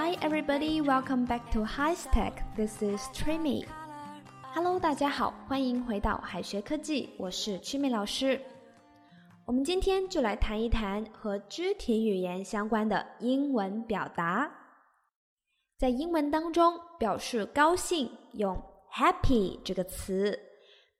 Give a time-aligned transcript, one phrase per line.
[0.00, 2.44] Hi everybody, welcome back to High Tech.
[2.54, 3.66] This is Trimi.
[4.54, 8.40] Hello，大家好，欢迎回到海学科技，我是 Trimi 老师。
[9.44, 14.48] 我们今天就来谈一谈和肢体语言相关的英文表达。
[15.76, 18.56] 在英文当中，表示高兴用
[18.92, 20.38] happy 这个词，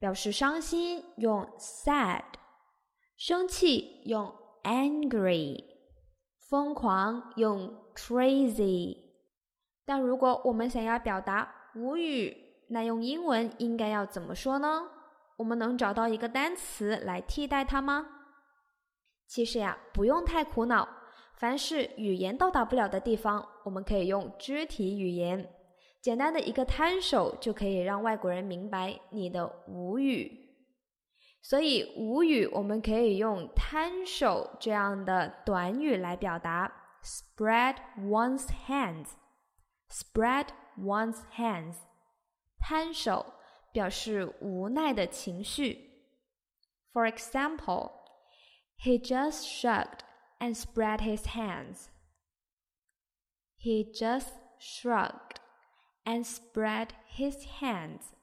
[0.00, 2.24] 表示伤心用 sad，
[3.16, 5.67] 生气用 angry，
[6.48, 8.96] 疯狂用 crazy。
[9.84, 12.34] 但如果我们想要表达无语，
[12.68, 14.82] 那用英文应该要怎么说呢？
[15.36, 18.06] 我们能找到一个单词来替代它吗？
[19.26, 20.88] 其实呀，不用太苦恼。
[21.34, 25.48] 凡是语言到达不了的地方，我们可以用肢体语言，
[26.00, 30.47] 简单的一个摊手就可以让外国人明白你的无语。
[31.41, 36.71] 所以无语我们可以用摊手这样的短语来表达：
[37.03, 41.75] spread one's hands，spread one's hands，
[42.59, 43.33] 摊手
[43.71, 45.91] 表示无奈的情绪。
[46.91, 50.03] For example。He just shrugged
[50.41, 51.89] and spread his hands.
[53.55, 55.37] He just shrugged
[56.03, 58.13] and spread his hands.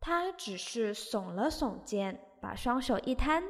[0.00, 3.44] 他只是耸了耸肩，把双手一摊。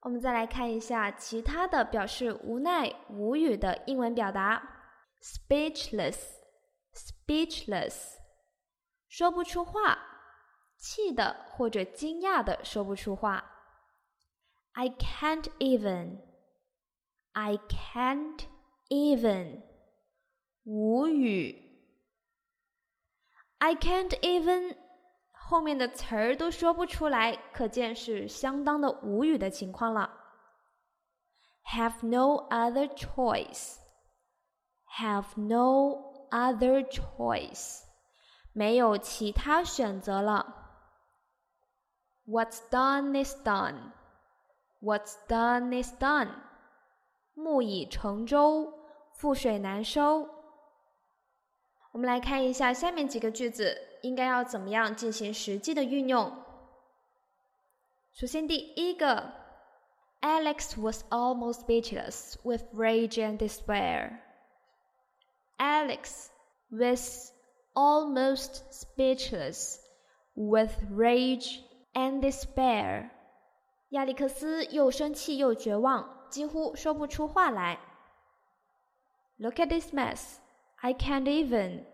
[0.00, 4.84] 我们再来看一下其他的表示无奈、无语的英文表达
[5.20, 8.18] ：speechless，speechless，
[9.08, 9.98] 说不出话，
[10.76, 13.44] 气的或者惊讶的说不出话。
[14.72, 16.20] I can't even.
[17.32, 18.42] I can't
[18.88, 19.62] even.
[20.64, 21.67] 无语。
[23.58, 24.76] I can't even
[25.32, 30.10] 后面的词儿都说不出来，可见是相当的无语的情况了。
[31.72, 33.76] Have no other choice.
[34.98, 37.82] Have no other choice.
[38.52, 40.54] 没有其他选择了。
[42.26, 43.92] What's done is done.
[44.80, 46.30] What's done is done，
[47.34, 48.72] 木已成舟，
[49.18, 50.28] 覆水难收。
[51.92, 56.30] 我们来看一下下面几个句子，应该要怎么样进行实际的运用。
[58.12, 59.32] 首先，第一个
[60.20, 64.18] ，Alex was almost speechless with rage and despair.
[65.56, 66.28] Alex
[66.70, 67.32] was
[67.74, 69.78] almost speechless
[70.34, 71.60] with rage
[71.94, 73.10] and despair.
[73.90, 77.78] 亚历克斯又生气又绝望，几乎说不出话来。
[79.38, 80.38] Look at this mess!
[80.81, 81.85] I can't even.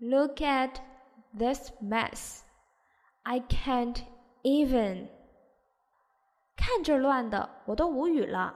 [0.00, 0.80] Look at
[1.34, 2.44] this mess!
[3.24, 4.02] I can't
[4.42, 5.08] even.
[6.56, 8.54] 看这乱的，我都无语了。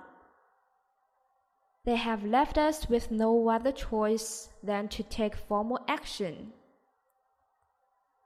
[1.84, 6.52] They have left us with no other choice than to take formal action.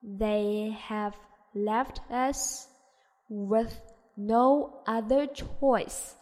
[0.03, 1.15] They have
[1.55, 2.69] left us
[3.29, 3.81] with
[4.15, 6.17] no other choice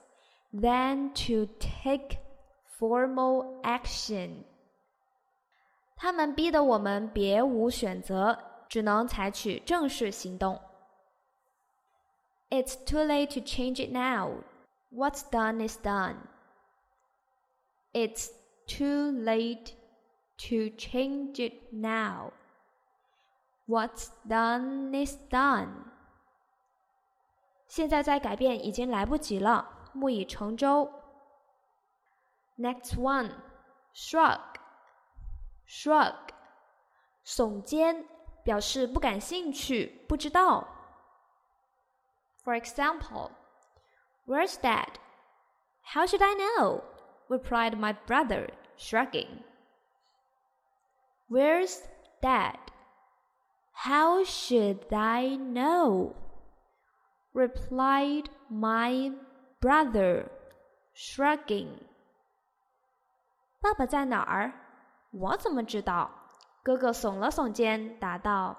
[0.53, 2.19] than to take
[2.79, 4.45] formal action。
[5.97, 10.61] 他们逼得我们别无选择，只能采取正式行动。
[12.51, 14.45] It's too late to change it now.
[14.93, 16.17] What's done is done.
[17.93, 18.31] It's
[18.67, 19.73] too late
[20.37, 22.33] to change it now.
[23.67, 25.69] What's done is done.
[27.67, 30.91] 现在再改变已经来不及了，木已成舟。
[32.59, 33.31] Next one,
[33.93, 34.41] shrug,
[35.67, 36.15] shrug，
[37.27, 38.05] 耸肩，
[38.45, 40.67] 表示不感兴趣，不知道。
[42.45, 43.31] For example,
[44.27, 44.99] Where's Dad?
[45.83, 46.83] How should I know?
[47.29, 49.43] replied my brother, shrugging.
[51.29, 51.83] Where's
[52.21, 52.59] Dad?
[53.73, 56.15] How should I know?
[57.35, 59.13] replied my
[59.61, 60.31] brother,
[60.95, 61.81] shrugging.
[63.62, 64.54] 爸爸在哪儿？
[65.12, 66.10] 我怎么知道？
[66.64, 68.58] 哥哥耸了耸肩，答道。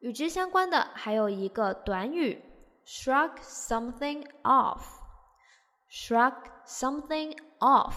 [0.00, 2.42] 与之相关的还有一个短语
[2.84, 4.82] ，shrug something off。
[5.88, 6.34] shrug
[6.66, 7.94] something off，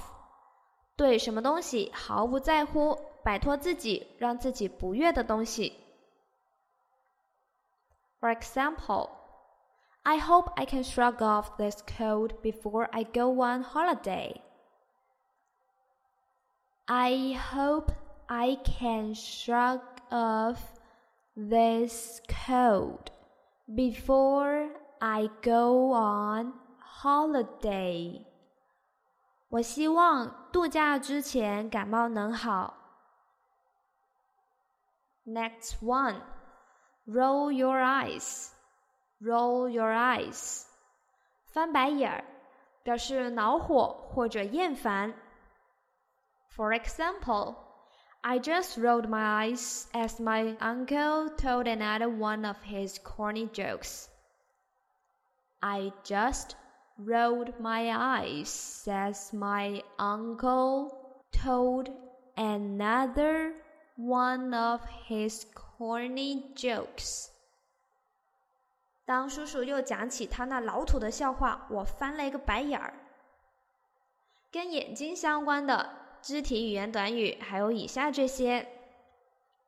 [0.95, 5.79] 对什么东西毫不在乎，摆脱自己，让自己不悦的东西。
[8.19, 9.09] For example,
[10.03, 14.41] I hope I can shrug off this cold before I go on holiday.
[16.86, 17.92] I hope
[18.26, 20.58] I can shrug off
[21.36, 23.10] this cold
[23.66, 26.54] before I go on
[27.02, 28.24] holiday.
[29.48, 32.74] 我希望度假之前感冒能好。
[35.24, 36.22] Next one,
[37.06, 38.48] roll your eyes,
[39.20, 40.64] roll your eyes，
[41.46, 42.24] 翻白眼儿，
[42.82, 45.14] 表示恼火或者厌烦。
[46.54, 47.56] For example,
[48.22, 54.08] I just rolled my eyes as my uncle told another one of his corny jokes.
[55.62, 56.56] I just
[56.98, 60.90] rolled my eyes as my uncle
[61.32, 61.88] told
[62.36, 63.54] another
[63.96, 67.28] one of his corny jokes。
[69.06, 72.92] 当叔叔又讲起他那老土的笑话，我翻了一个白眼儿。
[74.52, 75.90] 跟眼睛相关的
[76.25, 78.67] 肢体语言短语还有以下这些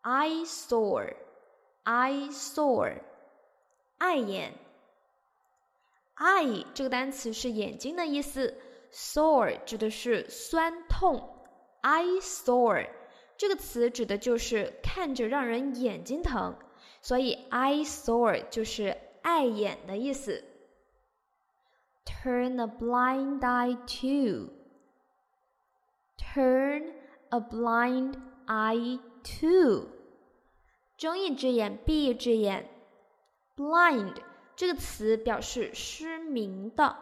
[0.02, 3.02] ：eyesore，eyesore，
[4.00, 4.56] 碍眼。
[6.16, 8.58] eye 这个单词是眼睛的意思
[8.92, 11.46] ，sore 指的是酸痛。
[11.84, 12.90] eyesore
[13.38, 16.58] 这个词指的就是看着让人眼睛疼，
[17.04, 20.44] 所以 eyesore 就是碍眼的意思。
[22.04, 24.57] Turn a blind eye to.
[26.37, 26.93] Turn
[27.31, 28.17] a blind
[28.47, 28.99] eye
[29.41, 29.89] to.
[30.97, 32.69] 睁一只眼闭一只眼。
[33.57, 34.17] Blind
[34.55, 36.97] 这个词表示失明的。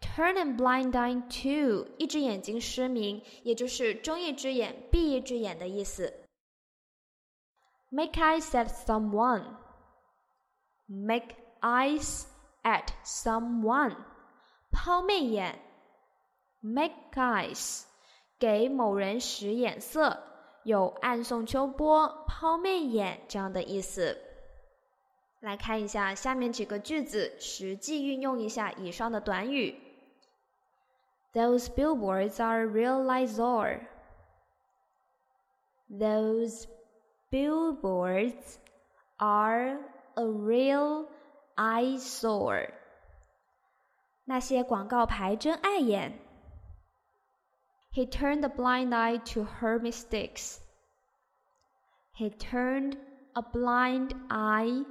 [0.00, 6.24] Turn a blind eye to，一只眼睛失明，也就是睁一只眼闭一只眼的意思。
[7.90, 9.56] Make eyes at someone.
[10.86, 12.26] Make eyes
[12.62, 13.96] at someone.
[14.70, 15.60] 抛媚眼。
[16.60, 17.84] Make eyes，
[18.43, 20.21] 给某人使眼色，
[20.63, 24.17] 有暗送秋波、抛媚眼这样的意思。
[25.39, 29.79] 来看一下下面几个句子，实际运用一下以上的短语。
[31.31, 33.79] Those billboards are real eyesore.
[35.89, 36.65] Those
[37.31, 38.57] billboards
[39.15, 39.77] are
[40.15, 41.05] a real
[41.55, 42.71] eyesore.
[44.25, 46.19] 那些广告牌真碍眼。
[47.92, 50.60] He turned a blind eye to her mistakes.
[52.12, 52.96] He turned
[53.34, 54.84] a blind eye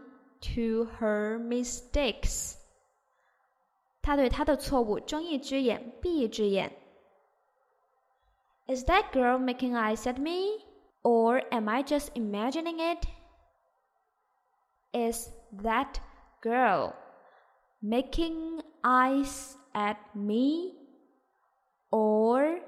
[0.56, 2.58] to her mistakes.
[4.02, 6.72] 他对他的错误睁一只眼闭一只眼。
[8.68, 10.66] Is that girl making eyes at me?
[11.04, 13.08] Or am I just imagining it?
[14.92, 15.30] Is
[15.64, 16.00] that
[16.42, 16.94] girl
[17.82, 20.74] making eyes at me?
[21.90, 22.60] Or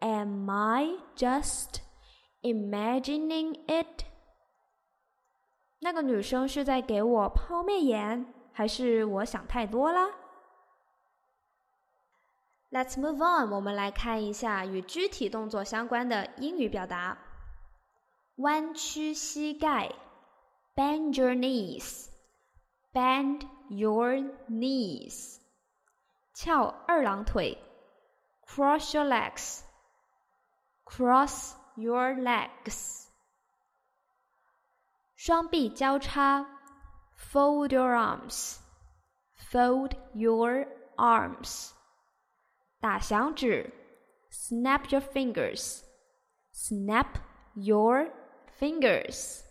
[0.00, 1.80] am I just
[2.42, 4.04] imagining it?
[5.80, 10.10] 那个女生是在给我抛媚眼，还是我想太多了？
[12.70, 17.18] Let's move on，我们来看一下与肢体动作相关的英语表达。
[18.36, 19.92] 弯曲膝盖，
[20.74, 24.14] bend your knees，bend your
[24.48, 25.36] knees。
[26.32, 27.58] 翘二郎腿，
[28.46, 29.04] cross your
[30.86, 33.08] legs，cross your legs。
[35.16, 36.46] 双臂交叉，
[37.16, 41.72] fold your arms，fold your arms。
[42.80, 43.72] 打响指，
[44.30, 47.16] snap your fingers，snap
[47.54, 48.10] your
[48.58, 49.42] fingers。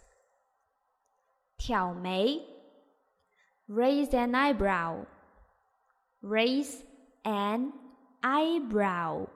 [1.58, 2.46] 挑眉，
[3.68, 6.84] raise an eyebrow，raise
[7.24, 7.72] an
[8.22, 9.28] eyebrow。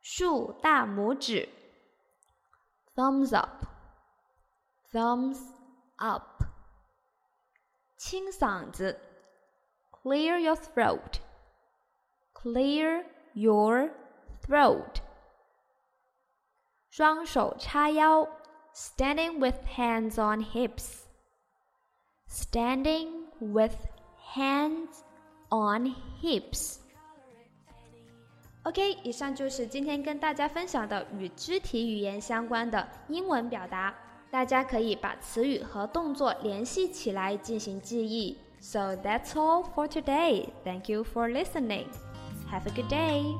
[0.00, 1.48] 竖大拇指，
[2.94, 5.40] thumbs up，thumbs
[5.96, 6.44] up。
[7.96, 9.00] 清嗓子，
[9.90, 13.04] clear your throat。Clear
[13.34, 13.90] your
[14.42, 15.00] throat.
[16.90, 18.28] 双手叉腰，
[18.72, 21.06] standing with hands on hips.
[22.28, 23.74] Standing with
[24.34, 25.02] hands
[25.50, 26.79] on hips.
[28.63, 33.91] OK，以上就是今天跟大家分享的与肢体语言相关的英文表达。
[34.29, 38.37] 大家可以把词语和动作联系起来进行记忆。
[38.61, 40.49] So that's all for today.
[40.63, 41.87] Thank you for listening.
[42.51, 43.35] Have a good day。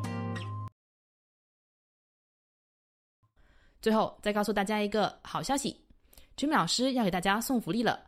[3.80, 5.86] 最后再告诉大家一个好消息
[6.36, 8.08] ，Jimmy 老师要给大家送福利了，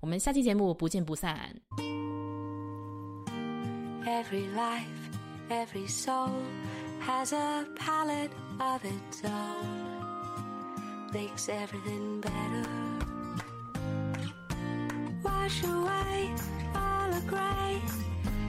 [0.00, 1.54] 我们下期节目不见不散。
[4.06, 5.10] Every life,
[5.50, 6.30] every soul
[7.00, 9.96] has a palette of its own.
[11.12, 12.66] Makes everything better.
[15.22, 16.30] Wash away
[16.74, 17.80] all the grey.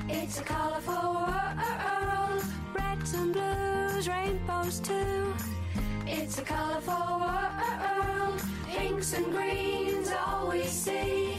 [0.09, 2.43] It's a colorful world.
[2.73, 5.33] Reds and blues, rainbows too.
[6.05, 8.41] It's a colorful world.
[8.97, 10.09] Pinks and greens,
[10.49, 11.37] we see.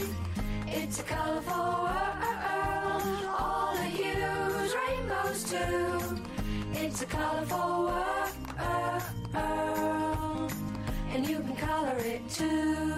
[0.69, 3.03] It's a colorful world.
[3.37, 6.21] All the hues, rainbows too.
[6.73, 8.31] It's a colorful world.
[11.13, 12.98] And you can color it too.